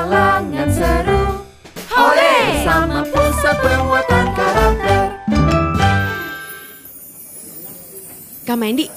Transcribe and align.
petualangan 0.00 0.68
seru 0.72 1.22
Hore! 1.92 2.36
Bersama 2.56 3.04
pusat 3.04 3.56
penguatan 3.60 4.26
karakter 4.32 5.04
Kak 8.48 8.56
Mendy, 8.56 8.88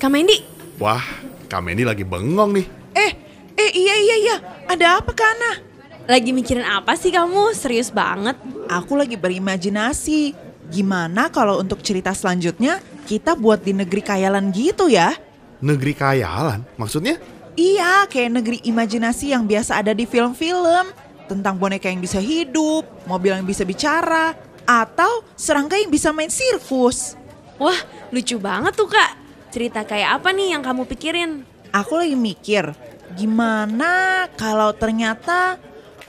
Kak 0.00 0.10
Mendy, 0.10 0.42
Wah, 0.80 1.04
Kak 1.46 1.62
Mendy 1.62 1.86
lagi 1.86 2.02
bengong 2.02 2.50
nih. 2.58 2.66
Eh, 2.98 3.12
eh 3.54 3.70
iya 3.78 3.94
iya 3.94 4.16
iya. 4.18 4.36
Ada 4.66 4.98
apa 4.98 5.14
Kana? 5.14 5.62
lagi 6.10 6.34
mikirin 6.34 6.66
apa 6.66 6.98
sih 6.98 7.14
kamu? 7.14 7.54
Serius 7.54 7.94
banget? 7.94 8.34
Aku 8.66 8.98
lagi 8.98 9.14
berimajinasi. 9.14 10.34
Gimana 10.72 11.30
kalau 11.30 11.62
untuk 11.62 11.78
cerita 11.78 12.10
selanjutnya 12.10 12.82
kita 13.06 13.38
buat 13.38 13.62
di 13.62 13.70
negeri 13.70 14.02
kayalan 14.02 14.50
gitu 14.50 14.90
ya? 14.90 15.14
Negeri 15.62 15.94
kayalan, 15.94 16.66
maksudnya? 16.74 17.22
Iya, 17.52 18.08
kayak 18.08 18.30
negeri 18.40 18.58
imajinasi 18.64 19.36
yang 19.36 19.44
biasa 19.44 19.84
ada 19.84 19.92
di 19.92 20.08
film-film. 20.08 20.88
Tentang 21.28 21.56
boneka 21.60 21.88
yang 21.88 22.00
bisa 22.00 22.20
hidup, 22.20 22.84
mobil 23.04 23.32
yang 23.32 23.44
bisa 23.44 23.64
bicara, 23.64 24.36
atau 24.64 25.24
serangga 25.36 25.76
yang 25.76 25.92
bisa 25.92 26.12
main 26.12 26.32
sirkus. 26.32 27.16
Wah, 27.60 27.76
lucu 28.08 28.40
banget 28.40 28.72
tuh 28.72 28.88
kak. 28.88 29.20
Cerita 29.52 29.84
kayak 29.84 30.20
apa 30.20 30.32
nih 30.32 30.56
yang 30.56 30.64
kamu 30.64 30.88
pikirin? 30.88 31.44
Aku 31.72 31.96
lagi 31.96 32.16
mikir, 32.16 32.72
gimana 33.16 34.24
kalau 34.36 34.72
ternyata 34.76 35.56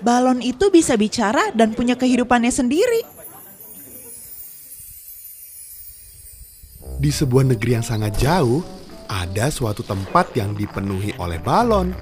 balon 0.04 0.44
itu 0.44 0.68
bisa 0.72 0.96
bicara 1.00 1.52
dan 1.56 1.72
punya 1.72 1.96
kehidupannya 1.96 2.52
sendiri? 2.52 3.04
Di 7.00 7.12
sebuah 7.12 7.52
negeri 7.52 7.80
yang 7.80 7.86
sangat 7.86 8.16
jauh, 8.20 8.64
ada 9.14 9.54
suatu 9.54 9.86
tempat 9.86 10.34
yang 10.34 10.58
dipenuhi 10.58 11.14
oleh 11.22 11.38
balon. 11.38 11.94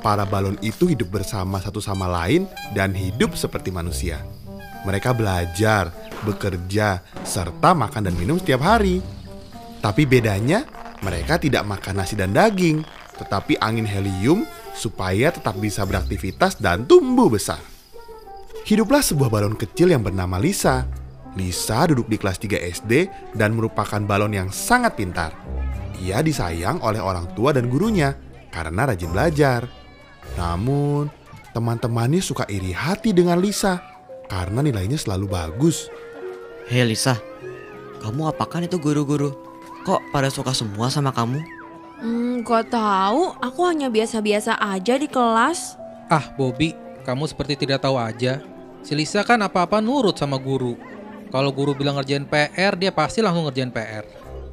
Para 0.00 0.24
balon 0.24 0.56
itu 0.64 0.88
hidup 0.88 1.12
bersama 1.12 1.60
satu 1.60 1.84
sama 1.84 2.08
lain 2.08 2.48
dan 2.72 2.96
hidup 2.96 3.36
seperti 3.36 3.68
manusia. 3.68 4.24
Mereka 4.88 5.12
belajar, 5.12 5.90
bekerja, 6.24 7.02
serta 7.26 7.74
makan 7.76 8.08
dan 8.08 8.14
minum 8.16 8.40
setiap 8.40 8.64
hari. 8.64 9.02
Tapi 9.82 10.06
bedanya, 10.08 10.64
mereka 11.02 11.36
tidak 11.36 11.66
makan 11.66 12.00
nasi 12.00 12.14
dan 12.14 12.32
daging, 12.32 12.86
tetapi 13.18 13.58
angin 13.60 13.84
helium 13.84 14.46
supaya 14.72 15.34
tetap 15.34 15.58
bisa 15.58 15.82
beraktivitas 15.82 16.56
dan 16.62 16.86
tumbuh 16.86 17.28
besar. 17.28 17.60
Hiduplah 18.62 19.02
sebuah 19.02 19.30
balon 19.30 19.58
kecil 19.58 19.90
yang 19.90 20.06
bernama 20.06 20.38
Lisa. 20.38 20.86
Lisa 21.36 21.84
duduk 21.90 22.08
di 22.08 22.16
kelas 22.16 22.40
3 22.40 22.62
SD 22.80 22.92
dan 23.36 23.52
merupakan 23.52 24.00
balon 24.00 24.32
yang 24.32 24.48
sangat 24.48 24.96
pintar. 24.96 25.34
Ia 26.04 26.20
disayang 26.20 26.84
oleh 26.84 27.00
orang 27.00 27.32
tua 27.32 27.56
dan 27.56 27.72
gurunya 27.72 28.12
karena 28.52 28.88
rajin 28.88 29.08
belajar. 29.08 29.64
Namun, 30.36 31.08
teman-temannya 31.56 32.20
suka 32.20 32.44
iri 32.52 32.76
hati 32.76 33.16
dengan 33.16 33.40
Lisa 33.40 33.80
karena 34.28 34.60
nilainya 34.60 35.00
selalu 35.00 35.30
bagus. 35.30 35.88
Hei 36.66 36.82
Lisa, 36.84 37.16
kamu 38.02 38.28
apakan 38.34 38.66
itu 38.66 38.76
guru-guru? 38.76 39.32
Kok 39.86 40.10
pada 40.10 40.28
suka 40.28 40.50
semua 40.50 40.90
sama 40.90 41.14
kamu? 41.14 41.38
Hmm, 42.02 42.44
gak 42.44 42.74
tahu. 42.74 43.32
Aku 43.40 43.64
hanya 43.64 43.88
biasa-biasa 43.88 44.58
aja 44.58 44.98
di 44.98 45.08
kelas. 45.08 45.78
Ah, 46.12 46.28
Bobby, 46.34 46.74
kamu 47.06 47.24
seperti 47.30 47.54
tidak 47.54 47.86
tahu 47.86 47.96
aja. 47.96 48.42
Si 48.82 48.92
Lisa 48.92 49.22
kan 49.22 49.40
apa-apa 49.40 49.78
nurut 49.80 50.18
sama 50.18 50.36
guru. 50.36 50.76
Kalau 51.30 51.50
guru 51.54 51.72
bilang 51.72 51.96
ngerjain 51.98 52.26
PR, 52.26 52.74
dia 52.74 52.90
pasti 52.90 53.22
langsung 53.22 53.46
ngerjain 53.46 53.70
PR. 53.70 54.04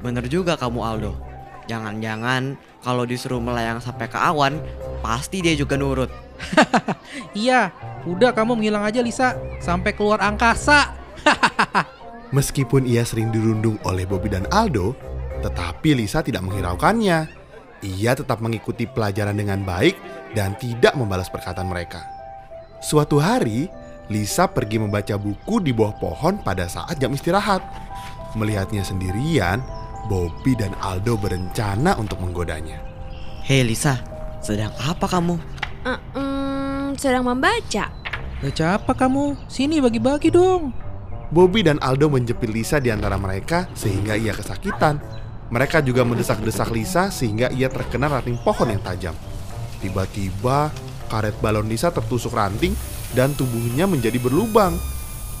Bener 0.02 0.24
juga 0.30 0.54
kamu 0.54 0.80
Aldo. 0.82 1.33
Jangan-jangan 1.64 2.60
kalau 2.84 3.08
disuruh 3.08 3.40
melayang 3.40 3.80
sampai 3.80 4.06
ke 4.12 4.18
awan, 4.20 4.60
pasti 5.00 5.40
dia 5.40 5.56
juga 5.56 5.80
nurut. 5.80 6.12
Iya, 7.34 7.70
udah 8.06 8.34
kamu 8.34 8.58
menghilang 8.58 8.82
aja 8.82 8.98
Lisa, 8.98 9.38
sampai 9.62 9.94
keluar 9.94 10.18
angkasa. 10.18 10.94
Meskipun 12.36 12.86
ia 12.86 13.06
sering 13.06 13.30
dirundung 13.30 13.78
oleh 13.86 14.02
Bobby 14.02 14.30
dan 14.30 14.46
Aldo, 14.50 14.98
tetapi 15.42 15.94
Lisa 15.94 16.22
tidak 16.26 16.42
menghiraukannya. 16.42 17.30
Ia 17.84 18.12
tetap 18.16 18.40
mengikuti 18.42 18.88
pelajaran 18.88 19.36
dengan 19.36 19.62
baik 19.62 19.94
dan 20.32 20.56
tidak 20.58 20.96
membalas 20.98 21.30
perkataan 21.30 21.68
mereka. 21.68 22.02
Suatu 22.82 23.20
hari, 23.20 23.70
Lisa 24.08 24.48
pergi 24.48 24.80
membaca 24.80 25.14
buku 25.16 25.60
di 25.60 25.72
bawah 25.72 25.96
pohon 25.96 26.40
pada 26.40 26.66
saat 26.66 26.96
jam 26.98 27.12
istirahat. 27.12 27.60
Melihatnya 28.34 28.82
sendirian, 28.82 29.62
Bobby 30.04 30.52
dan 30.52 30.76
Aldo 30.84 31.16
berencana 31.16 31.96
untuk 31.96 32.20
menggodanya. 32.20 32.76
Hei 33.44 33.64
Lisa, 33.64 34.00
sedang 34.44 34.72
apa 34.76 35.08
kamu? 35.08 35.40
Eh, 35.84 36.00
hmm, 36.16 37.00
sedang 37.00 37.24
membaca. 37.24 37.88
Baca 38.44 38.66
apa 38.76 38.92
kamu? 38.92 39.48
Sini 39.48 39.80
bagi-bagi 39.80 40.28
dong. 40.28 40.76
Bobby 41.32 41.64
dan 41.64 41.80
Aldo 41.80 42.12
menjepit 42.12 42.52
Lisa 42.52 42.76
di 42.76 42.92
antara 42.92 43.16
mereka 43.16 43.64
sehingga 43.72 44.12
ia 44.12 44.36
kesakitan. 44.36 45.00
Mereka 45.48 45.80
juga 45.80 46.04
mendesak-desak 46.04 46.68
Lisa 46.72 47.08
sehingga 47.08 47.48
ia 47.48 47.72
terkena 47.72 48.12
ranting 48.12 48.36
pohon 48.44 48.68
yang 48.68 48.84
tajam. 48.84 49.16
Tiba-tiba, 49.80 50.68
karet 51.08 51.36
balon 51.40 51.64
Lisa 51.64 51.88
tertusuk 51.88 52.36
ranting 52.36 52.76
dan 53.16 53.32
tubuhnya 53.32 53.88
menjadi 53.88 54.20
berlubang. 54.20 54.76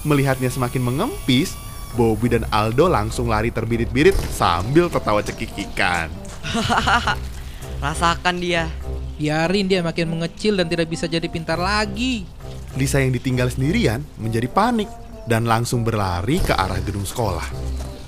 Melihatnya 0.04 0.48
semakin 0.48 0.84
mengempis, 0.84 1.56
Bobby 1.94 2.30
dan 2.30 2.44
Aldo 2.50 2.90
langsung 2.90 3.30
lari 3.30 3.54
terbirit-birit 3.54 4.14
sambil 4.34 4.90
tertawa 4.90 5.22
cekikikan. 5.22 6.10
Rasakan 7.84 8.36
dia. 8.42 8.68
Biarin 9.14 9.70
dia 9.70 9.80
makin 9.80 10.10
mengecil 10.10 10.58
dan 10.58 10.66
tidak 10.66 10.90
bisa 10.90 11.06
jadi 11.06 11.24
pintar 11.30 11.56
lagi. 11.56 12.26
Lisa 12.74 12.98
yang 12.98 13.14
ditinggal 13.14 13.46
sendirian 13.54 14.02
menjadi 14.18 14.50
panik 14.50 14.90
dan 15.30 15.46
langsung 15.46 15.86
berlari 15.86 16.42
ke 16.42 16.50
arah 16.50 16.82
gedung 16.82 17.06
sekolah. 17.06 17.46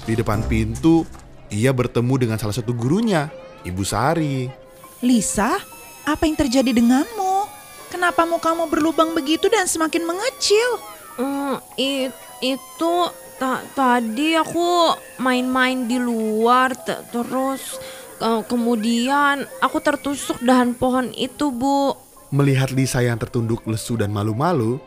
Di 0.02 0.18
depan 0.18 0.42
pintu, 0.50 1.06
ia 1.50 1.70
bertemu 1.70 2.14
dengan 2.26 2.38
salah 2.42 2.54
satu 2.54 2.74
gurunya, 2.74 3.30
Ibu 3.62 3.82
Sari. 3.86 4.50
Lisa, 5.06 5.58
apa 6.02 6.22
yang 6.26 6.34
terjadi 6.34 6.74
denganmu? 6.74 7.46
Kenapa 7.90 8.26
mukamu 8.26 8.66
berlubang 8.66 9.14
begitu 9.14 9.46
dan 9.46 9.70
semakin 9.70 10.02
mengecil? 10.02 10.70
Hmm, 11.16 11.56
it, 11.78 12.12
itu 12.42 12.94
ta, 13.36 13.62
tadi 13.76 14.36
aku 14.36 14.96
main-main 15.20 15.84
di 15.88 15.96
luar 16.00 16.72
te- 16.76 17.04
terus 17.12 17.76
ke- 18.16 18.44
kemudian 18.48 19.44
aku 19.60 19.78
tertusuk 19.80 20.40
dahan 20.40 20.72
pohon 20.76 21.12
itu, 21.12 21.52
Bu. 21.52 21.96
Melihat 22.34 22.74
Lisa 22.74 23.00
yang 23.04 23.20
tertunduk 23.20 23.62
lesu 23.70 23.94
dan 23.94 24.10
malu-malu, 24.10 24.82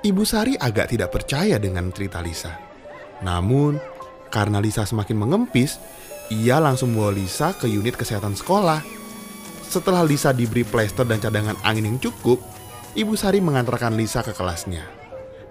Ibu 0.00 0.22
Sari 0.24 0.54
agak 0.56 0.94
tidak 0.94 1.10
percaya 1.12 1.58
dengan 1.58 1.90
cerita 1.92 2.22
Lisa. 2.22 2.54
Namun, 3.20 3.76
karena 4.30 4.62
Lisa 4.62 4.86
semakin 4.86 5.18
mengempis, 5.18 5.76
ia 6.32 6.62
langsung 6.62 6.94
membawa 6.94 7.12
Lisa 7.12 7.52
ke 7.52 7.68
unit 7.68 7.98
kesehatan 7.98 8.38
sekolah. 8.38 8.80
Setelah 9.68 10.00
Lisa 10.00 10.32
diberi 10.32 10.64
plester 10.64 11.04
dan 11.04 11.20
cadangan 11.20 11.60
angin 11.60 11.92
yang 11.92 11.98
cukup, 12.00 12.40
Ibu 12.96 13.14
Sari 13.20 13.44
mengantarkan 13.44 13.92
Lisa 13.92 14.24
ke 14.24 14.32
kelasnya. 14.32 14.97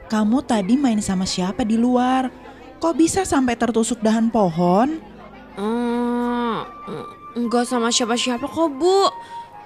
Kamu 0.08 0.40
tadi 0.48 0.80
main 0.80 1.04
sama 1.04 1.28
siapa 1.28 1.68
di 1.68 1.76
luar? 1.76 2.32
Kok 2.80 2.96
bisa 2.96 3.28
sampai 3.28 3.60
tertusuk 3.60 4.00
dahan 4.00 4.32
pohon? 4.32 5.04
Hmm, 5.60 6.64
enggak 7.36 7.68
sama 7.68 7.92
siapa-siapa 7.92 8.48
kok, 8.48 8.70
Bu. 8.80 9.12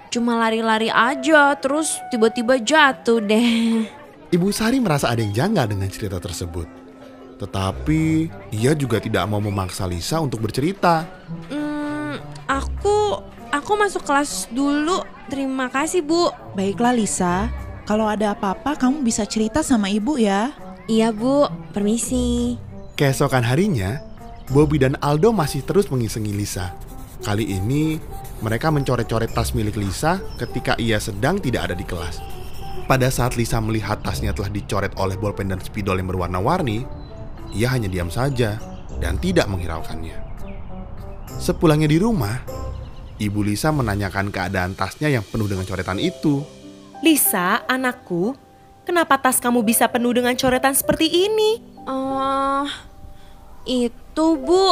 Cuma 0.09 0.41
lari-lari 0.41 0.89
aja, 0.89 1.53
terus 1.61 2.01
tiba-tiba 2.09 2.57
jatuh 2.57 3.21
deh. 3.21 3.85
Ibu 4.33 4.49
Sari 4.49 4.81
merasa 4.81 5.13
ada 5.13 5.21
yang 5.21 5.31
janggal 5.31 5.77
dengan 5.77 5.87
cerita 5.93 6.17
tersebut. 6.17 6.65
Tetapi 7.37 8.31
ia 8.49 8.73
juga 8.73 8.97
tidak 8.97 9.27
mau 9.29 9.43
memaksa 9.43 9.85
Lisa 9.85 10.17
untuk 10.23 10.41
bercerita. 10.41 11.05
Hmm, 11.53 12.17
aku 12.49 13.21
aku 13.53 13.71
masuk 13.77 14.01
kelas 14.07 14.49
dulu. 14.49 15.05
Terima 15.29 15.69
kasih, 15.69 16.01
Bu. 16.01 16.33
Baiklah 16.57 16.95
Lisa, 16.95 17.47
kalau 17.91 18.07
ada 18.07 18.31
apa-apa 18.31 18.79
kamu 18.79 19.03
bisa 19.03 19.27
cerita 19.27 19.59
sama 19.59 19.91
ibu 19.91 20.15
ya. 20.15 20.55
Iya, 20.87 21.11
Bu. 21.11 21.51
Permisi. 21.75 22.55
Keesokan 22.95 23.43
harinya, 23.43 23.99
Bobby 24.47 24.79
dan 24.79 24.95
Aldo 25.03 25.35
masih 25.35 25.59
terus 25.67 25.91
mengisengi 25.91 26.31
Lisa. 26.31 26.71
Kali 27.19 27.51
ini, 27.51 27.99
mereka 28.39 28.71
mencoret-coret 28.71 29.35
tas 29.35 29.51
milik 29.51 29.75
Lisa 29.75 30.23
ketika 30.39 30.79
ia 30.79 31.03
sedang 31.03 31.35
tidak 31.43 31.67
ada 31.67 31.75
di 31.75 31.83
kelas. 31.83 32.23
Pada 32.87 33.11
saat 33.11 33.35
Lisa 33.35 33.59
melihat 33.59 33.99
tasnya 33.99 34.31
telah 34.31 34.47
dicoret 34.47 34.95
oleh 34.95 35.19
bolpen 35.19 35.51
dan 35.51 35.59
spidol 35.59 35.99
yang 35.99 36.07
berwarna-warni, 36.07 36.87
ia 37.51 37.75
hanya 37.75 37.91
diam 37.91 38.07
saja 38.07 38.55
dan 39.03 39.19
tidak 39.19 39.51
menghiraukannya. 39.51 40.15
Sepulangnya 41.43 41.91
di 41.91 41.99
rumah, 41.99 42.39
ibu 43.19 43.43
Lisa 43.43 43.67
menanyakan 43.75 44.31
keadaan 44.31 44.79
tasnya 44.79 45.11
yang 45.11 45.27
penuh 45.27 45.51
dengan 45.51 45.67
coretan 45.67 45.99
itu. 45.99 46.60
Lisa, 47.01 47.65
anakku, 47.65 48.37
kenapa 48.85 49.17
tas 49.17 49.41
kamu 49.41 49.65
bisa 49.65 49.89
penuh 49.89 50.13
dengan 50.13 50.37
coretan 50.37 50.77
seperti 50.77 51.09
ini? 51.09 51.57
Eh, 51.81 52.67
itu 53.65 54.27
Bu. 54.37 54.65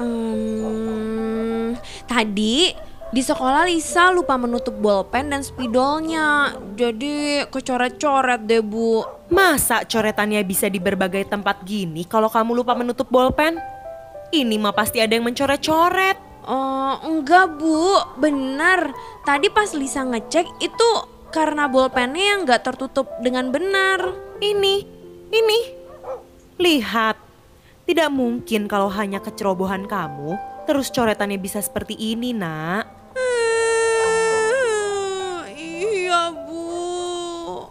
Em, 0.00 1.76
tadi 2.10 2.74
Di 3.10 3.26
sekolah 3.26 3.66
Lisa 3.66 4.14
lupa 4.14 4.38
menutup 4.38 4.78
bolpen 4.78 5.34
dan 5.34 5.42
spidolnya. 5.42 6.54
Jadi 6.78 7.42
kecoret-coret 7.50 8.46
deh 8.46 8.62
bu. 8.62 9.02
Masa 9.34 9.82
coretannya 9.82 10.38
bisa 10.46 10.70
di 10.70 10.78
berbagai 10.78 11.26
tempat 11.26 11.66
gini 11.66 12.06
kalau 12.06 12.30
kamu 12.30 12.62
lupa 12.62 12.78
menutup 12.78 13.10
bolpen? 13.10 13.58
Ini 14.30 14.54
mah 14.62 14.70
pasti 14.70 15.02
ada 15.02 15.10
yang 15.10 15.26
mencoret-coret. 15.26 16.46
Oh 16.46 17.02
enggak 17.02 17.58
bu, 17.58 17.98
bener. 18.22 18.94
Tadi 19.26 19.50
pas 19.50 19.74
Lisa 19.74 20.06
ngecek 20.06 20.46
itu 20.62 20.90
karena 21.30 21.70
bolpennya 21.70 22.36
yang 22.36 22.40
nggak 22.44 22.62
tertutup 22.66 23.06
dengan 23.22 23.54
benar. 23.54 24.14
Ini, 24.42 24.76
ini. 25.30 25.60
Lihat, 26.60 27.16
tidak 27.88 28.10
mungkin 28.12 28.68
kalau 28.68 28.92
hanya 28.92 29.22
kecerobohan 29.24 29.88
kamu, 29.88 30.36
terus 30.68 30.92
coretannya 30.92 31.40
bisa 31.40 31.62
seperti 31.64 31.96
ini, 31.96 32.36
nak. 32.36 32.84
iya 35.48 36.28
bu. 36.34 37.64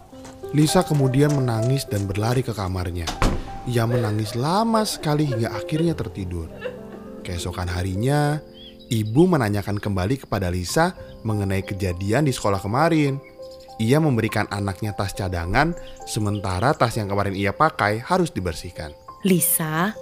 Lisa 0.50 0.82
kemudian 0.82 1.30
menangis 1.30 1.86
dan 1.86 2.10
berlari 2.10 2.42
ke 2.42 2.50
kamarnya. 2.50 3.06
Ia 3.70 3.86
menangis 3.86 4.34
lama 4.34 4.82
sekali 4.82 5.30
hingga 5.30 5.54
akhirnya 5.54 5.94
tertidur. 5.94 6.50
Keesokan 7.22 7.70
harinya, 7.70 8.42
ibu 8.90 9.22
menanyakan 9.30 9.78
kembali 9.78 10.26
kepada 10.26 10.50
Lisa 10.50 10.98
mengenai 11.22 11.62
kejadian 11.62 12.26
di 12.26 12.34
sekolah 12.34 12.58
kemarin. 12.58 13.29
Ia 13.80 13.96
memberikan 13.96 14.44
anaknya 14.52 14.92
tas 14.92 15.16
cadangan, 15.16 15.72
sementara 16.04 16.76
tas 16.76 17.00
yang 17.00 17.08
kemarin 17.08 17.32
ia 17.32 17.56
pakai 17.56 17.96
harus 18.04 18.28
dibersihkan. 18.28 18.92
Lisa, 19.24 19.96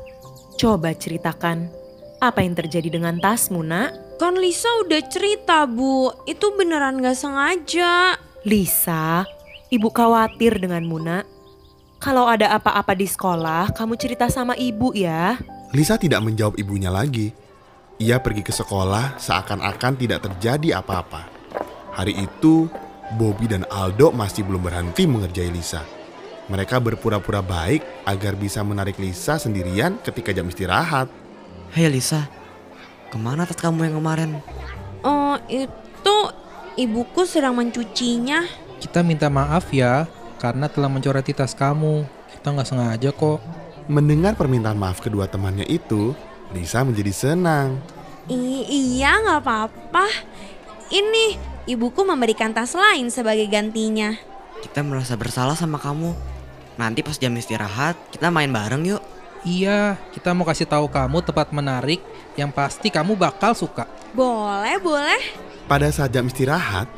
coba 0.59 0.91
ceritakan 0.99 1.71
apa 2.19 2.43
yang 2.43 2.59
terjadi 2.59 2.91
dengan 2.99 3.23
tasmu, 3.23 3.63
nak? 3.63 4.19
Kan 4.19 4.35
Lisa 4.35 4.67
udah 4.83 4.99
cerita 5.07 5.63
bu, 5.71 6.11
itu 6.27 6.51
beneran 6.59 6.99
gak 6.99 7.15
sengaja. 7.15 8.19
Lisa, 8.43 9.23
ibu 9.71 9.95
khawatir 9.95 10.59
dengan 10.59 10.83
Muna. 10.83 11.23
Kalau 12.03 12.27
ada 12.27 12.59
apa-apa 12.59 12.99
di 12.99 13.07
sekolah, 13.07 13.71
kamu 13.79 13.95
cerita 13.95 14.27
sama 14.27 14.59
ibu 14.59 14.91
ya. 14.91 15.39
Lisa 15.71 15.95
tidak 15.95 16.27
menjawab 16.27 16.59
ibunya 16.59 16.91
lagi. 16.91 17.31
Ia 18.03 18.19
pergi 18.19 18.43
ke 18.43 18.51
sekolah 18.51 19.23
seakan-akan 19.23 19.95
tidak 19.95 20.27
terjadi 20.27 20.83
apa-apa. 20.83 21.31
Hari 21.95 22.15
itu, 22.27 22.67
Bobby 23.17 23.49
dan 23.49 23.65
Aldo 23.73 24.13
masih 24.13 24.45
belum 24.45 24.61
berhenti 24.61 25.09
mengerjai 25.09 25.49
Lisa. 25.49 25.81
Mereka 26.49 26.81
berpura-pura 26.81 27.41
baik 27.45 27.85
agar 28.09 28.33
bisa 28.37 28.61
menarik 28.65 28.97
Lisa 29.01 29.37
sendirian 29.37 29.97
ketika 30.01 30.33
jam 30.33 30.49
istirahat. 30.49 31.09
Hei 31.73 31.89
Lisa, 31.93 32.25
ke 33.13 33.17
mana 33.21 33.45
tas 33.45 33.57
kamu 33.57 33.89
yang 33.89 34.01
kemarin? 34.01 34.41
Oh 35.05 35.37
itu 35.49 36.17
ibuku 36.77 37.29
sedang 37.29 37.57
mencucinya. 37.57 38.49
Kita 38.81 39.05
minta 39.05 39.29
maaf 39.29 39.69
ya 39.73 40.09
karena 40.41 40.69
telah 40.69 40.89
mencoreti 40.89 41.37
tas 41.37 41.53
kamu. 41.53 42.09
Kita 42.33 42.53
nggak 42.53 42.69
sengaja 42.69 43.11
kok. 43.13 43.41
Mendengar 43.89 44.37
permintaan 44.37 44.77
maaf 44.77 45.01
kedua 45.01 45.29
temannya 45.29 45.65
itu, 45.65 46.13
Lisa 46.53 46.85
menjadi 46.85 47.13
senang. 47.13 47.81
I- 48.29 48.69
iya 48.69 49.17
nggak 49.21 49.41
apa-apa. 49.45 50.05
Ini 50.89 51.37
ibuku 51.69 52.01
memberikan 52.01 52.57
tas 52.57 52.73
lain 52.73 53.13
sebagai 53.13 53.45
gantinya. 53.47 54.17
Kita 54.65 54.81
merasa 54.81 55.15
bersalah 55.15 55.55
sama 55.55 55.77
kamu. 55.77 56.17
Nanti 56.81 57.05
pas 57.05 57.21
jam 57.21 57.31
istirahat, 57.37 57.95
kita 58.09 58.33
main 58.33 58.49
bareng 58.49 58.89
yuk. 58.89 59.03
Iya, 59.47 60.01
kita 60.11 60.35
mau 60.35 60.49
kasih 60.49 60.67
tahu 60.67 60.91
kamu 60.91 61.23
tempat 61.23 61.55
menarik 61.55 62.03
yang 62.35 62.51
pasti 62.51 62.91
kamu 62.91 63.15
bakal 63.15 63.55
suka. 63.55 63.87
Boleh 64.17 64.81
boleh. 64.83 65.21
Pada 65.71 65.87
saat 65.93 66.11
jam 66.11 66.27
istirahat, 66.27 66.91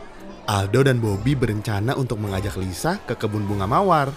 Aldo 0.48 0.86
dan 0.86 1.02
Bobby 1.02 1.36
berencana 1.36 1.98
untuk 1.98 2.16
mengajak 2.22 2.56
Lisa 2.56 2.96
ke 3.04 3.12
kebun 3.18 3.44
bunga 3.44 3.68
mawar. 3.68 4.08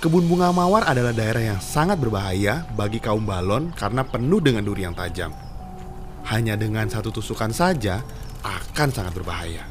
Kebun 0.00 0.28
bunga 0.28 0.52
mawar 0.52 0.86
adalah 0.88 1.12
daerah 1.12 1.56
yang 1.56 1.60
sangat 1.60 2.00
berbahaya 2.00 2.64
bagi 2.72 3.00
kaum 3.00 3.24
balon 3.24 3.72
karena 3.76 4.04
penuh 4.04 4.40
dengan 4.40 4.64
duri 4.64 4.84
yang 4.88 4.96
tajam. 4.96 5.32
Hanya 6.26 6.56
dengan 6.56 6.88
satu 6.88 7.12
tusukan 7.12 7.52
saja 7.52 8.00
akan 8.42 8.88
sangat 8.92 9.12
berbahaya. 9.14 9.64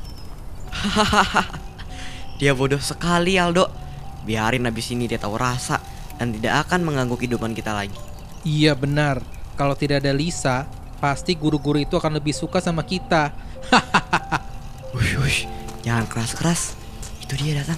Dia 2.40 2.52
bodoh 2.52 2.82
sekali 2.82 3.40
Aldo. 3.40 3.68
Biarin 4.26 4.66
abis 4.66 4.90
ini 4.90 5.06
dia 5.06 5.22
tahu 5.22 5.38
rasa 5.38 5.78
dan 6.18 6.34
tidak 6.34 6.66
akan 6.66 6.82
mengganggu 6.82 7.14
kehidupan 7.14 7.54
kita 7.54 7.72
lagi. 7.78 7.94
Iya 8.42 8.74
benar. 8.74 9.22
Kalau 9.54 9.78
tidak 9.78 10.02
ada 10.02 10.12
Lisa, 10.12 10.66
pasti 10.98 11.38
guru-guru 11.38 11.80
itu 11.80 11.96
akan 11.96 12.18
lebih 12.18 12.34
suka 12.34 12.58
sama 12.60 12.82
kita. 12.84 13.32
Wush, 14.96 15.16
wush, 15.20 15.40
jangan 15.84 16.08
keras-keras. 16.08 16.72
Itu 17.20 17.36
dia 17.36 17.60
datang. 17.60 17.76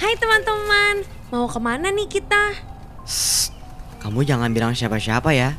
Hai 0.00 0.16
teman-teman, 0.16 1.04
mau 1.28 1.44
ke 1.44 1.60
mana 1.60 1.92
nih 1.92 2.08
kita? 2.08 2.56
Shh, 3.04 3.52
kamu 4.00 4.24
jangan 4.24 4.50
bilang 4.56 4.72
siapa-siapa 4.72 5.36
ya. 5.36 5.52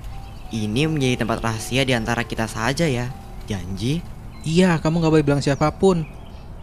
Ini 0.50 0.90
menjadi 0.90 1.22
tempat 1.22 1.38
rahasia 1.38 1.86
di 1.86 1.94
antara 1.94 2.26
kita 2.26 2.50
saja 2.50 2.90
ya. 2.90 3.14
Janji? 3.46 4.17
Iya, 4.46 4.78
kamu 4.78 5.02
nggak 5.02 5.14
boleh 5.14 5.26
bilang 5.26 5.42
siapa 5.42 5.72
pun. 5.74 6.06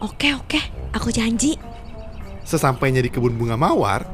Oke 0.02 0.34
oke, 0.36 0.60
aku 0.92 1.08
janji. 1.14 1.56
Sesampainya 2.44 3.00
di 3.00 3.08
kebun 3.08 3.34
bunga 3.40 3.56
mawar, 3.56 4.04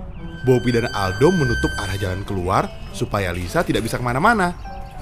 Bobby 0.46 0.70
dan 0.72 0.88
Aldo 0.94 1.34
menutup 1.34 1.68
arah 1.82 1.98
jalan 1.98 2.22
keluar 2.22 2.70
supaya 2.94 3.34
Lisa 3.34 3.60
tidak 3.66 3.84
bisa 3.84 3.98
ke 3.98 4.04
mana-mana. 4.04 4.54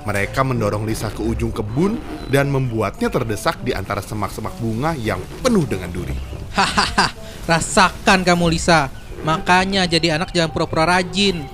Mereka 0.08 0.40
mendorong 0.40 0.88
Lisa 0.88 1.12
ke 1.12 1.20
ujung 1.20 1.52
kebun 1.52 2.00
dan 2.32 2.48
membuatnya 2.48 3.12
terdesak 3.12 3.60
di 3.60 3.76
antara 3.76 4.00
semak-semak 4.00 4.56
bunga 4.56 4.96
yang 4.96 5.20
penuh 5.44 5.68
dengan 5.68 5.92
duri. 5.92 6.16
Hahaha, 6.56 7.12
rasakan 7.44 8.24
kamu 8.24 8.56
Lisa. 8.56 8.88
Makanya 9.26 9.84
jadi 9.84 10.16
anak 10.16 10.32
jangan 10.32 10.54
pura-pura 10.54 10.86
rajin. 10.88 11.44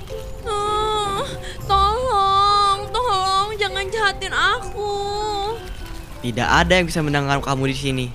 Tidak 6.25 6.49
ada 6.49 6.81
yang 6.81 6.89
bisa 6.89 7.05
mendengar 7.05 7.37
kamu 7.45 7.69
di 7.69 7.77
sini. 7.77 8.07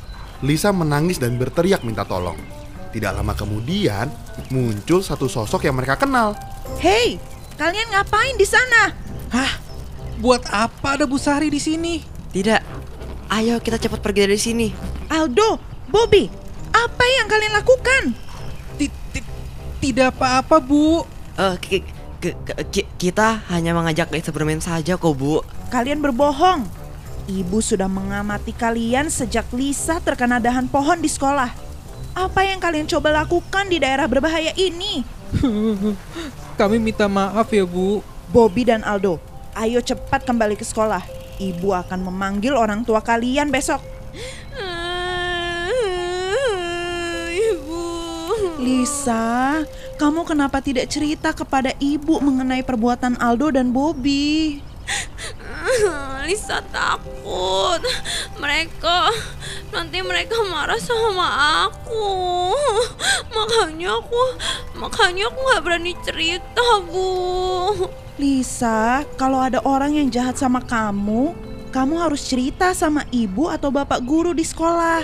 Lisa 0.41 0.73
menangis 0.73 1.21
dan 1.21 1.37
berteriak 1.37 1.85
minta 1.85 2.01
tolong. 2.01 2.41
Tidak 2.89 3.13
lama 3.13 3.37
kemudian, 3.37 4.09
muncul 4.49 5.05
satu 5.05 5.29
sosok 5.29 5.69
yang 5.69 5.77
mereka 5.77 5.93
kenal. 5.93 6.33
Hei, 6.81 7.21
kalian 7.53 7.93
ngapain 7.93 8.33
di 8.33 8.49
sana? 8.49 8.97
Hah? 9.29 9.61
Buat 10.17 10.49
apa 10.49 10.97
ada 10.97 11.05
Bu 11.05 11.21
Sari 11.21 11.53
di 11.53 11.61
sini? 11.61 12.01
Tidak. 12.33 12.61
Ayo 13.29 13.61
kita 13.61 13.77
cepat 13.77 14.01
pergi 14.01 14.25
dari 14.25 14.41
sini. 14.41 14.67
Aldo, 15.05 15.61
Bobby, 15.85 16.25
apa 16.73 17.03
yang 17.21 17.29
kalian 17.29 17.53
lakukan? 17.53 18.03
Ti- 18.81 18.89
ti- 19.13 19.37
Tidak 19.79 20.17
apa-apa, 20.17 20.57
Bu. 20.57 21.05
Eh, 21.37 21.55
ki- 21.61 21.85
ki- 22.19 22.37
ki- 22.73 22.89
kita 22.97 23.45
hanya 23.53 23.71
mengajak 23.71 24.09
Lisa 24.09 24.33
bermain 24.33 24.59
saja 24.59 24.97
kok, 24.97 25.13
Bu. 25.13 25.45
Kalian 25.69 26.01
berbohong. 26.01 26.78
Ibu 27.29 27.61
sudah 27.61 27.85
mengamati 27.85 28.49
kalian 28.49 29.13
sejak 29.13 29.45
Lisa 29.53 30.01
terkena 30.01 30.41
dahan 30.41 30.65
pohon 30.65 30.97
di 30.97 31.05
sekolah. 31.05 31.53
Apa 32.17 32.41
yang 32.41 32.57
kalian 32.57 32.89
coba 32.89 33.21
lakukan 33.21 33.69
di 33.69 33.77
daerah 33.77 34.09
berbahaya 34.09 34.49
ini? 34.57 35.05
Kami 36.59 36.81
minta 36.81 37.05
maaf 37.05 37.53
ya, 37.53 37.69
Bu. 37.69 38.01
Bobby 38.33 38.65
dan 38.65 38.81
Aldo, 38.81 39.21
ayo 39.53 39.77
cepat 39.77 40.25
kembali 40.25 40.57
ke 40.57 40.65
sekolah. 40.65 41.05
Ibu 41.37 41.69
akan 41.69 42.09
memanggil 42.09 42.57
orang 42.57 42.81
tua 42.81 42.97
kalian 43.05 43.53
besok. 43.53 43.77
Ibu. 47.29 47.81
Lisa, 48.57 49.61
kamu 50.01 50.25
kenapa 50.25 50.65
tidak 50.65 50.89
cerita 50.89 51.29
kepada 51.29 51.77
ibu 51.77 52.17
mengenai 52.17 52.65
perbuatan 52.65 53.21
Aldo 53.21 53.53
dan 53.53 53.69
Bobby? 53.69 54.65
Lisa 56.27 56.61
takut. 56.71 57.81
Mereka 58.39 59.11
nanti 59.75 60.01
mereka 60.01 60.39
marah 60.47 60.79
sama 60.79 61.67
aku. 61.69 62.53
Makanya 63.33 63.99
aku 63.99 64.21
makanya 64.79 65.29
aku 65.29 65.39
nggak 65.39 65.63
berani 65.63 65.93
cerita, 66.03 66.65
Bu. 66.87 67.09
Lisa, 68.19 69.07
kalau 69.15 69.39
ada 69.39 69.63
orang 69.63 69.95
yang 69.95 70.11
jahat 70.11 70.35
sama 70.35 70.59
kamu, 70.59 71.31
kamu 71.71 71.93
harus 72.03 72.27
cerita 72.27 72.75
sama 72.75 73.07
ibu 73.15 73.47
atau 73.47 73.71
bapak 73.71 74.03
guru 74.03 74.35
di 74.35 74.43
sekolah. 74.43 75.03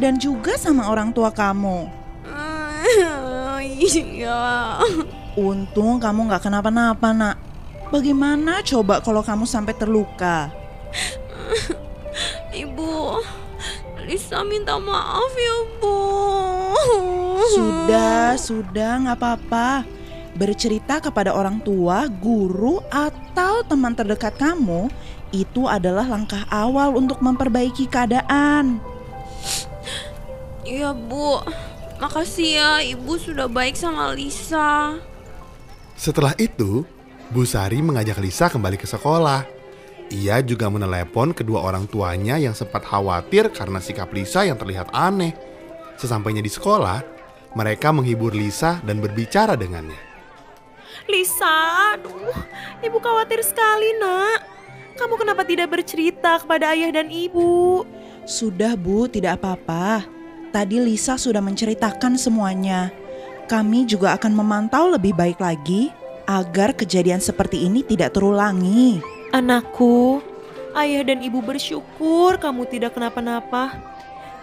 Dan 0.00 0.16
juga 0.16 0.56
sama 0.56 0.88
orang 0.88 1.12
tua 1.12 1.32
kamu. 1.32 1.88
Iya. 3.60 4.80
Untung 5.36 6.00
kamu 6.00 6.26
nggak 6.32 6.48
kenapa-napa, 6.48 7.12
nak. 7.12 7.49
Bagaimana 7.90 8.62
coba 8.62 9.02
kalau 9.02 9.18
kamu 9.18 9.44
sampai 9.50 9.74
terluka? 9.74 10.54
Ibu, 12.54 13.18
Lisa 14.06 14.46
minta 14.46 14.78
maaf 14.78 15.34
ya, 15.34 15.56
Bu. 15.82 15.98
Sudah, 17.50 18.38
sudah, 18.38 18.90
nggak 19.02 19.18
apa-apa. 19.18 19.82
Bercerita 20.38 21.02
kepada 21.02 21.34
orang 21.34 21.58
tua, 21.66 22.06
guru, 22.06 22.78
atau 22.94 23.66
teman 23.66 23.98
terdekat 23.98 24.38
kamu 24.38 24.86
Itu 25.30 25.66
adalah 25.66 26.06
langkah 26.06 26.42
awal 26.50 26.94
untuk 26.94 27.22
memperbaiki 27.22 27.86
keadaan. 27.86 28.82
Iya 30.66 30.90
bu, 30.90 31.38
makasih 32.02 32.50
ya 32.58 32.70
ibu 32.82 33.14
sudah 33.14 33.46
baik 33.46 33.78
sama 33.78 34.10
Lisa. 34.14 34.98
Setelah 35.94 36.34
itu, 36.38 36.82
Bu 37.30 37.46
Sari 37.46 37.78
mengajak 37.78 38.18
Lisa 38.18 38.50
kembali 38.50 38.74
ke 38.74 38.90
sekolah. 38.90 39.46
Ia 40.10 40.42
juga 40.42 40.66
menelepon 40.66 41.30
kedua 41.30 41.62
orang 41.62 41.86
tuanya 41.86 42.34
yang 42.34 42.58
sempat 42.58 42.82
khawatir 42.82 43.54
karena 43.54 43.78
sikap 43.78 44.10
Lisa 44.10 44.42
yang 44.42 44.58
terlihat 44.58 44.90
aneh. 44.90 45.30
Sesampainya 45.94 46.42
di 46.42 46.50
sekolah, 46.50 46.98
mereka 47.54 47.94
menghibur 47.94 48.34
Lisa 48.34 48.82
dan 48.82 48.98
berbicara 48.98 49.54
dengannya. 49.54 49.94
Lisa, 51.06 51.94
aduh, 51.94 52.34
ibu 52.82 52.98
khawatir 52.98 53.46
sekali 53.46 53.94
nak. 54.02 54.42
Kamu 54.98 55.14
kenapa 55.14 55.46
tidak 55.46 55.70
bercerita 55.70 56.42
kepada 56.42 56.74
ayah 56.74 56.90
dan 56.90 57.14
ibu? 57.14 57.86
Sudah 58.26 58.74
Bu, 58.74 59.06
tidak 59.06 59.38
apa-apa. 59.38 60.02
Tadi 60.50 60.82
Lisa 60.82 61.14
sudah 61.14 61.38
menceritakan 61.38 62.18
semuanya. 62.18 62.90
Kami 63.46 63.86
juga 63.86 64.18
akan 64.18 64.34
memantau 64.34 64.90
lebih 64.90 65.14
baik 65.14 65.38
lagi 65.38 65.94
agar 66.30 66.78
kejadian 66.78 67.18
seperti 67.18 67.66
ini 67.66 67.82
tidak 67.82 68.14
terulangi. 68.14 69.02
Anakku, 69.34 70.22
ayah 70.78 71.02
dan 71.02 71.18
ibu 71.26 71.42
bersyukur 71.42 72.38
kamu 72.38 72.70
tidak 72.70 72.94
kenapa-napa. 72.94 73.74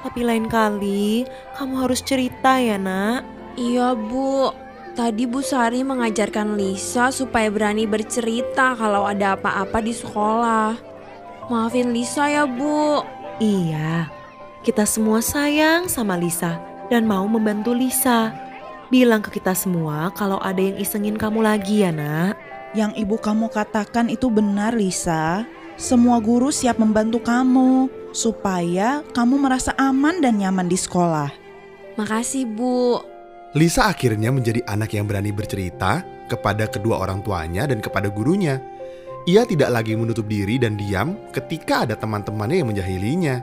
Tapi 0.03 0.19
lain 0.27 0.51
kali, 0.51 1.23
kamu 1.55 1.87
harus 1.87 2.03
cerita 2.03 2.59
ya 2.59 2.75
nak. 2.75 3.23
Iya 3.57 3.95
bu, 3.97 4.51
tadi 4.93 5.25
Bu 5.25 5.41
Sari 5.41 5.81
mengajarkan 5.81 6.59
Lisa 6.59 7.09
supaya 7.09 7.49
berani 7.49 7.89
bercerita 7.89 8.77
kalau 8.77 9.07
ada 9.07 9.39
apa-apa 9.39 9.81
di 9.81 9.95
sekolah. 9.95 10.77
Maafin 11.47 11.95
Lisa 11.95 12.27
ya 12.29 12.43
bu. 12.45 13.01
Iya, 13.41 14.11
kita 14.61 14.83
semua 14.85 15.23
sayang 15.23 15.89
sama 15.89 16.19
Lisa 16.19 16.59
dan 16.91 17.07
mau 17.07 17.25
membantu 17.25 17.73
Lisa. 17.73 18.46
Bilang 18.87 19.19
ke 19.19 19.35
kita 19.35 19.51
semua 19.51 20.15
kalau 20.15 20.39
ada 20.39 20.63
yang 20.63 20.79
isengin 20.79 21.19
kamu 21.19 21.43
lagi 21.43 21.83
ya 21.83 21.91
nak. 21.91 22.39
Yang 22.71 23.03
ibu 23.03 23.15
kamu 23.19 23.51
katakan 23.51 24.07
itu 24.07 24.31
benar, 24.31 24.75
Lisa. 24.75 25.43
Semua 25.75 26.23
guru 26.23 26.49
siap 26.55 26.79
membantu 26.79 27.19
kamu 27.19 27.91
supaya 28.15 29.03
kamu 29.11 29.35
merasa 29.43 29.75
aman 29.75 30.23
dan 30.23 30.39
nyaman 30.39 30.71
di 30.71 30.79
sekolah. 30.79 31.29
Makasih 31.99 32.47
bu. 32.47 32.97
Lisa 33.55 33.91
akhirnya 33.91 34.31
menjadi 34.31 34.63
anak 34.65 34.95
yang 34.95 35.03
berani 35.03 35.35
bercerita 35.35 36.01
kepada 36.31 36.67
kedua 36.71 37.03
orang 37.03 37.19
tuanya 37.23 37.67
dan 37.67 37.83
kepada 37.83 38.07
gurunya. 38.07 38.63
Ia 39.27 39.43
tidak 39.43 39.67
lagi 39.67 39.99
menutup 39.99 40.31
diri 40.31 40.55
dan 40.55 40.79
diam 40.79 41.19
ketika 41.35 41.83
ada 41.83 41.99
teman-temannya 41.99 42.63
yang 42.63 42.69
menjahilinya. 42.71 43.35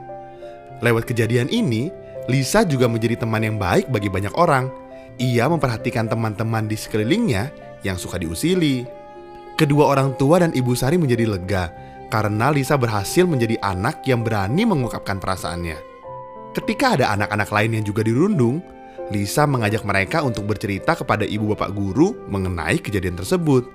Lewat 0.81 1.05
kejadian 1.05 1.53
ini, 1.53 1.93
Lisa 2.25 2.65
juga 2.65 2.89
menjadi 2.89 3.21
teman 3.21 3.45
yang 3.45 3.61
baik 3.61 3.93
bagi 3.93 4.09
banyak 4.09 4.33
orang. 4.33 4.84
Ia 5.15 5.47
memperhatikan 5.47 6.11
teman-teman 6.11 6.67
di 6.67 6.75
sekelilingnya 6.75 7.51
yang 7.87 7.95
suka 7.95 8.19
diusili. 8.19 8.83
Kedua 9.55 9.87
orang 9.87 10.19
tua 10.19 10.43
dan 10.43 10.51
Ibu 10.51 10.75
Sari 10.75 10.99
menjadi 10.99 11.23
lega 11.23 11.71
karena 12.11 12.51
Lisa 12.51 12.75
berhasil 12.75 13.23
menjadi 13.23 13.55
anak 13.63 14.03
yang 14.03 14.27
berani 14.27 14.67
mengungkapkan 14.67 15.23
perasaannya. 15.23 15.79
Ketika 16.51 16.99
ada 16.99 17.15
anak-anak 17.15 17.49
lain 17.51 17.71
yang 17.79 17.85
juga 17.87 18.03
dirundung, 18.03 18.59
Lisa 19.11 19.47
mengajak 19.47 19.87
mereka 19.87 20.25
untuk 20.25 20.49
bercerita 20.49 20.97
kepada 20.97 21.23
ibu 21.23 21.55
bapak 21.55 21.71
guru 21.71 22.15
mengenai 22.27 22.81
kejadian 22.81 23.15
tersebut. 23.15 23.67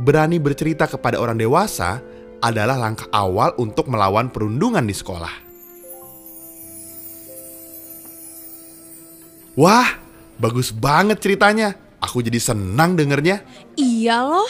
Berani 0.00 0.40
bercerita 0.40 0.88
kepada 0.88 1.20
orang 1.20 1.36
dewasa 1.36 2.00
adalah 2.40 2.80
langkah 2.80 3.08
awal 3.12 3.52
untuk 3.60 3.84
melawan 3.92 4.32
perundungan 4.32 4.84
di 4.86 4.96
sekolah. 4.96 5.34
Wah, 9.60 9.88
bagus 10.40 10.72
banget 10.72 11.20
ceritanya. 11.20 11.76
Aku 12.00 12.24
jadi 12.24 12.40
senang 12.40 12.96
dengernya. 12.96 13.44
Iya 13.76 14.24
loh, 14.24 14.48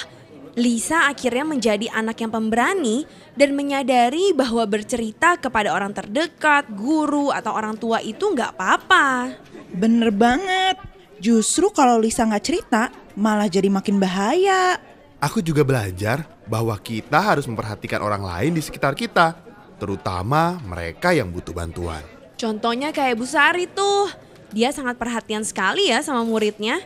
Lisa 0.55 1.11
akhirnya 1.11 1.43
menjadi 1.43 1.91
anak 1.91 2.23
yang 2.23 2.31
pemberani 2.31 3.07
dan 3.35 3.59
menyadari 3.59 4.31
bahwa 4.31 4.63
bercerita 4.71 5.35
kepada 5.35 5.75
orang 5.75 5.91
terdekat, 5.91 6.71
guru, 6.75 7.35
atau 7.35 7.51
orang 7.51 7.75
tua 7.75 7.99
itu 8.03 8.23
nggak 8.23 8.55
apa-apa. 8.55 9.35
Bener 9.75 10.15
banget. 10.15 10.79
Justru 11.19 11.75
kalau 11.75 11.99
Lisa 11.99 12.23
nggak 12.23 12.45
cerita, 12.47 12.89
malah 13.19 13.51
jadi 13.51 13.67
makin 13.67 13.99
bahaya. 13.99 14.79
Aku 15.21 15.45
juga 15.45 15.67
belajar 15.67 16.25
bahwa 16.49 16.73
kita 16.81 17.21
harus 17.21 17.45
memperhatikan 17.45 18.01
orang 18.01 18.25
lain 18.25 18.57
di 18.57 18.63
sekitar 18.65 18.97
kita, 18.97 19.37
terutama 19.77 20.57
mereka 20.65 21.13
yang 21.13 21.29
butuh 21.29 21.53
bantuan. 21.53 22.01
Contohnya 22.41 22.89
kayak 22.89 23.21
Bu 23.21 23.29
Sari 23.29 23.69
tuh, 23.69 24.09
dia 24.51 24.75
sangat 24.75 24.99
perhatian 24.99 25.47
sekali 25.47 25.91
ya 25.91 26.03
sama 26.03 26.27
muridnya. 26.27 26.83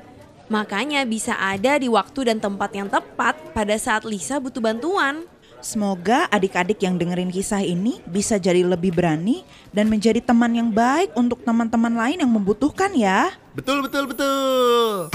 Makanya 0.52 1.08
bisa 1.08 1.32
ada 1.40 1.80
di 1.80 1.88
waktu 1.88 2.28
dan 2.28 2.38
tempat 2.38 2.70
yang 2.76 2.88
tepat 2.92 3.36
pada 3.56 3.74
saat 3.80 4.04
Lisa 4.04 4.36
butuh 4.36 4.60
bantuan. 4.60 5.24
Semoga 5.64 6.28
adik-adik 6.28 6.84
yang 6.84 7.00
dengerin 7.00 7.32
kisah 7.32 7.64
ini 7.64 8.04
bisa 8.04 8.36
jadi 8.36 8.60
lebih 8.60 8.92
berani 8.92 9.48
dan 9.72 9.88
menjadi 9.88 10.20
teman 10.20 10.52
yang 10.52 10.68
baik 10.68 11.16
untuk 11.16 11.40
teman-teman 11.40 11.96
lain 11.96 12.20
yang 12.20 12.28
membutuhkan 12.28 12.92
ya. 12.92 13.32
Betul, 13.56 13.80
betul, 13.80 14.04
betul. 14.12 15.08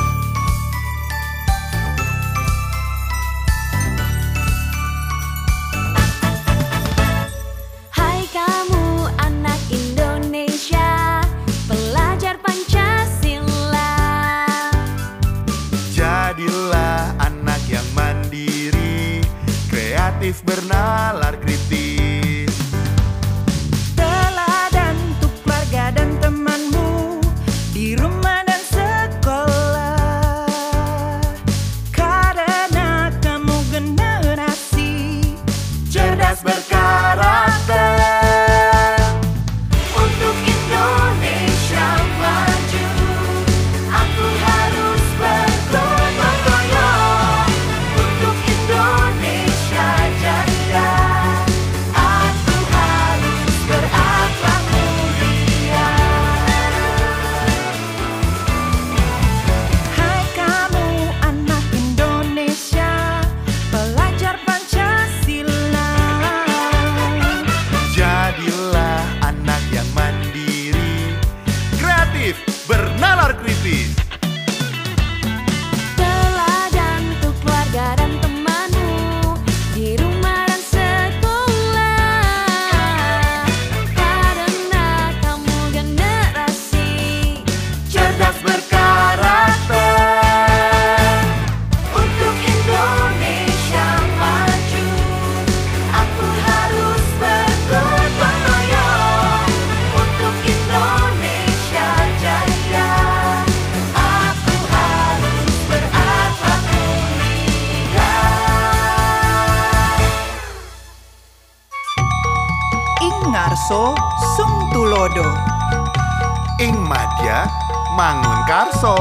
Mangun 118.00 118.40
Karso. 118.48 118.96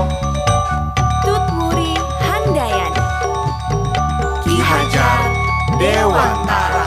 Tutmuri 1.23 1.95
Handayani 2.19 2.99
Ki 4.43 4.59
Hajar 4.59 5.31
Dewantara. 5.79 6.78